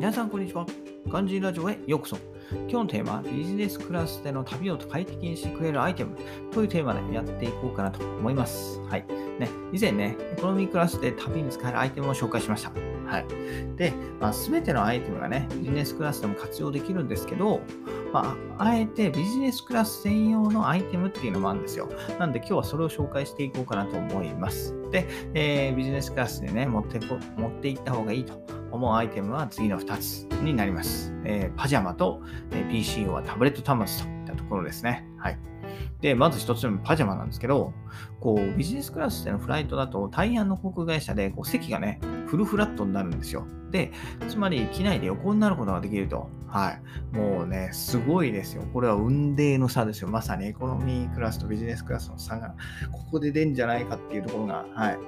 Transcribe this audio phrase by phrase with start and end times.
[0.00, 0.64] 皆さんこんにちは。
[1.08, 2.16] ガンジーラジオへようこそ。
[2.50, 6.16] 今日のテーマはビジネスクラスでの旅を快適にしてくれるアイテム
[6.50, 8.80] というテーマでやっていこうかなと思います。
[8.88, 9.04] はい。
[9.38, 12.70] ね、以前ね、エコノミークラスで旅に使えるアイテムを紹介しました。
[12.70, 13.26] はい。
[13.76, 17.60] で、まあ、全てのアイテムがね、ビジネスクラスでも活用できるんですけど、
[18.10, 21.90] まあ、あえてビジネスクラス専用のアイテムっていうのもあるんですよ。
[22.18, 24.74] なんで今日はそれを紹介していこうかなと思います。
[24.90, 31.12] で、えー、ビジネスクラスでね、持ってこ持っていった方がいいと思うアイテムは次の2つになります。
[31.24, 35.06] えー、パジャマと、え、PCO はタブレット端末といったところですね。
[35.18, 35.38] はい。
[36.00, 37.72] で、まず一つ目パジャマなんですけど、
[38.20, 43.46] こう、ビジネスクラスでのフライトだと、大半の航空会社でこう席がね、フルフラットになるんですよ。
[43.70, 43.92] で、
[44.28, 46.28] つまり機内で横になることができると。
[46.46, 47.16] はい。
[47.16, 48.62] もうね、すごいですよ。
[48.72, 50.08] これは運命の差ですよ。
[50.08, 52.54] まさにエコノミークラスとビジネスクラスの差が、
[52.92, 54.98] ここで出んじゃないかっていうところが、はい。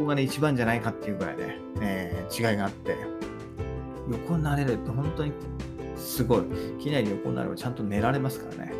[0.00, 2.96] ここがね、一番じゃないかっていうぐらいね、えー、違いがあって、
[4.10, 5.32] 横になれるって本当に
[5.94, 6.44] すごい。
[6.80, 8.79] 機内で横になればちゃんと寝られますからね。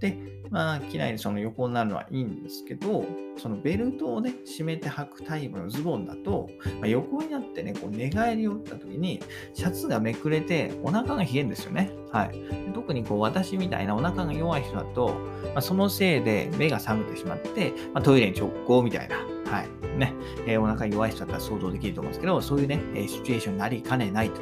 [0.00, 0.18] で、
[0.50, 3.04] まあ、機内でその横になるのはいいんですけど、
[3.36, 6.48] そのベルトをね、締めて履くタイプのズボンだと、
[6.80, 9.20] まあ、横になってね、こう寝返りを打った時に、
[9.54, 11.92] シャツがめくれてお腹が冷えるんですよね。
[12.10, 12.32] はい。
[12.74, 15.14] 特にこう私みたいなお腹が弱い人だと、
[15.54, 19.16] まあ、そのせいで目が覚めてしまって、まあ、トイレに直行みたいな、
[19.50, 19.68] はい。
[19.98, 20.14] ね、
[20.46, 24.40] えー、お腹弱い人だったら想像できると思うんですけど、そういうね、えシチュエーションになりかねないと。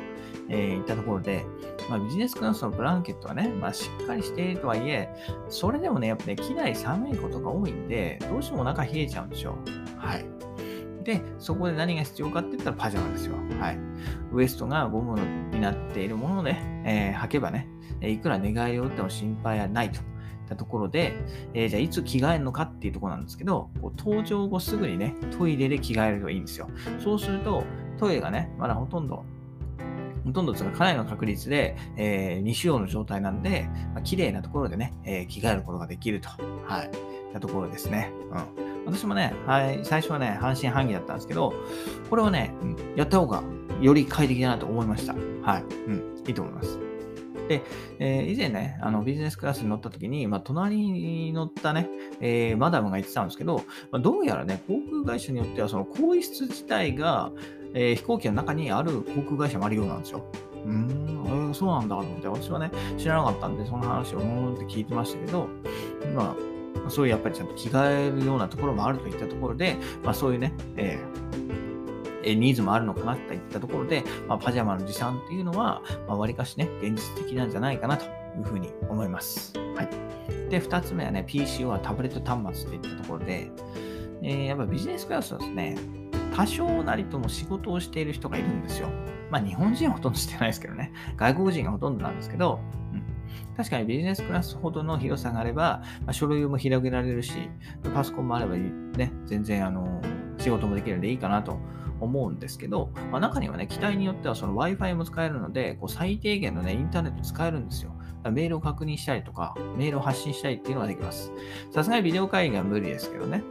[0.49, 1.45] えー、いったところで、
[1.89, 5.09] まあ、ビジネスクラスのブランケットはね、まあ、しっかりしているとはいえ、
[5.49, 9.57] それでもね、やっぱね、機内寒いことが多いんで、どうしてもお腹冷えちゃうんですよ。
[9.97, 10.25] はい。
[11.05, 13.37] で、そこで何が必要かって言ったらパジャマですよ。
[13.59, 13.79] はい。
[14.33, 15.19] ウエストがゴム
[15.53, 17.69] になっているもので、えー、履けばね、
[18.03, 20.01] いくら寝返りを打っても心配はないと。
[20.49, 21.13] ったところで、
[21.53, 26.69] えー、じゃあいつ着替えるのかっていうところなんですけど、こう登場後すぐにね、トイレで着替えるといいんですよ。
[26.99, 27.65] そうすると、
[27.99, 29.25] トイレがね、まだほとんど
[30.25, 36.29] ほとんどかなりの確率で、えー、未使用の状態なんで、まあ、綺麗なところでね、えー、着替えることができると。
[36.67, 36.91] はい。
[37.33, 38.13] たところですね。
[38.31, 38.69] うん。
[38.87, 41.53] 私もね、はい、最初はね、半信半疑だったんですけど、
[42.09, 43.43] これはね、うん、やった方が
[43.81, 45.15] より快適だなと思いました。
[45.43, 45.63] はい。
[45.63, 46.25] うん。
[46.27, 46.79] いいと思います。
[47.49, 47.63] で、
[47.99, 51.89] えー、以前ね、あのビジネスクラスに乗った時に、まあ、隣に乗ったね、
[52.21, 57.33] えー、マダムが言ってたんですけど、まあ、どうやらね、航空会社によっては、その更衣室自体が、
[57.75, 60.23] えー、飛行機の中にある航空会社もあるようなんですよ。
[60.65, 65.49] うーん、えー、そうなんだと思って、私はね、知らなかったんで、その話をうーんって聞いてましたけど、
[66.15, 66.37] ま
[66.87, 78.09] あ、そういうやっぱりちゃんと着替えるようなところもあるといったところで、まあそういうね、えー、ニーズもあるのかなといったところで、まあ、パジャマの持参っていうのは、まあ、割かしね、現実的なんじゃないかなとい
[78.41, 79.53] うふうに思います。
[79.77, 80.51] はい。
[80.51, 83.51] で、二つ目はね、PCO はタブレット端末といったところで、
[84.23, 85.77] えー、やっぱビジネスクラスはですね、
[86.35, 88.89] 多少なりとも仕事をしている人がいるんですよ。
[89.31, 90.93] まあ日本人はほとんどしてないですけどね。
[91.17, 92.61] 外国人がほとんどなんですけど、
[92.93, 97.51] うん、確かにビジネスクラスほどの広さがあれば、まあ、書類も広げられるし、
[97.95, 100.01] パソコンもあればね、全然あの
[100.39, 101.59] 仕事もできるんでいいかなと
[102.01, 107.93] 思うんですけど、まあ、中にはね、機体によってはその Wi-Fi も使えるので、こう最低限のね、インターネット使えるんですよ。
[108.31, 111.33] メールを確認したりとか、メールを発信したりっていうのができます。
[111.73, 113.43] さすがにビデオ会議は無理ですけどね。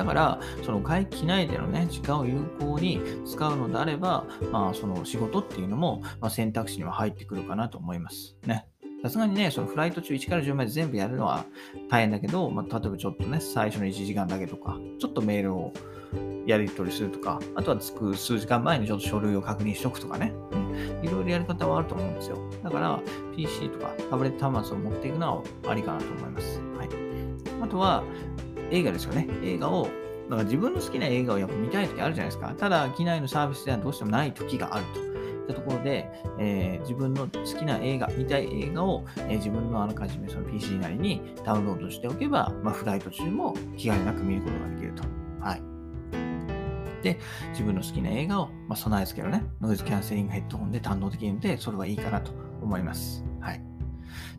[0.00, 8.34] だから、その外機内でのね、時間を有効に使うのであれば、まあ、その仕事っていうのも、まあ、選択肢には入ってくるかなと思います。
[8.46, 8.66] ね。
[9.02, 11.44] さすがにね、そのフライト中1から10まで全部やるのは
[11.90, 15.72] 大変だけど、まあ、例えばちょっとね、最初の1時間だけとか、ちょっとメールを
[16.46, 22.38] やり取りするとか、あとは着く数時間前にちょっと書類を確認しとくとかね、うん、いろいろやり方はあると思うんですよ。
[22.64, 23.00] だから、
[23.36, 26.60] PC とかタブレット端末を持っていくのはありかなと思います。
[26.78, 26.88] はい。
[27.62, 28.02] あとは、
[28.70, 29.28] 映画ですよね。
[29.42, 32.54] 映画を、だから自分の好きな映画をやっぱ見たい時あるじゃないですか。
[32.56, 35.10] ただ、機内のサービスではどうしてもない時があると。
[35.50, 36.08] ったところで、
[36.38, 45.02] えー、自分の好きな映画、見たい映画を、えー、自分のあらかじめその PC なりにダウンロードしておけば、まあ、フライト中も気兼なく見ることができると。
[45.40, 45.62] はい。
[47.02, 47.18] で、
[47.50, 53.24] 自分の好きな映画を、まあ、備え付けるね、ノイズキャンセリングヘッドホンで堪能できるので、それはいいかなと思います。
[53.40, 53.62] はい。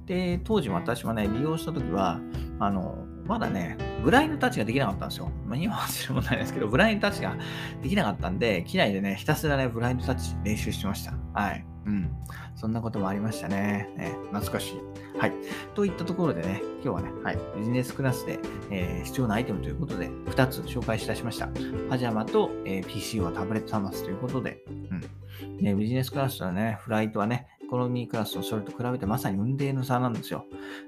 [0.05, 2.19] で、当時私はね、利用したときは、
[2.59, 5.31] あの、まだね、ブラインドタッチができなかったんですよ。
[5.47, 7.37] まあ、今は知る問題ですけど、ブラインドタッチが
[7.81, 11.13] できなかったんで、機内でね、ひたすらね、ブラインドタッチ練習してました。
[11.33, 11.65] はい。
[11.85, 12.11] うん。
[12.57, 13.89] そんなこともありましたね。
[13.95, 15.17] ね懐かしい。
[15.17, 15.33] はい。
[15.75, 18.37] といったところでね、今日はね、はい、ビジネスクラスで、
[18.69, 21.47] えー、必要なアイテムということで、2つ紹介いたしました。
[21.89, 25.57] パジャマと、えー、PC はタブレット端末ということで、うん。
[25.57, 30.45] ね、ビジネスクラスはね、フライトはね、コノミークラスとそれと比べてまさに運命の差なんですよ。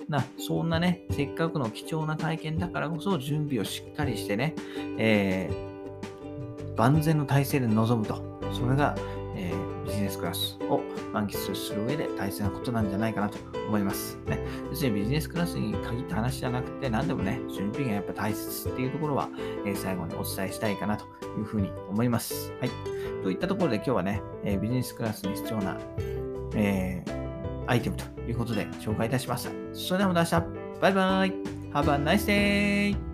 [0.09, 4.53] な、そんなね、せっかくの貴重な体験だからこそ準備をしっかりしてね、
[4.97, 8.21] えー、万全の体制で臨むと。
[8.51, 8.95] それが、
[9.37, 10.81] えー、ビジネスクラスを
[11.13, 13.37] 満喫する上で大切なことなんじゃないかなと
[13.69, 14.17] 思います。
[14.25, 14.39] ね、
[14.69, 19.29] 別にビジネスクラスに限った話じゃなくて、何でもね、準備がやっぱ大切っていうところは、
[19.65, 21.05] えー、最後にお伝えしたいかなと
[21.37, 22.51] いうふうに思います。
[22.59, 22.69] はい。
[23.23, 25.77] といったところで今日はね、えー、ビジネスクラスに必要な、
[26.55, 29.51] えー、アイテムということで紹介いたしました。
[29.73, 31.33] それではまた明日、バイバイ
[31.73, 33.12] !Have a nice day!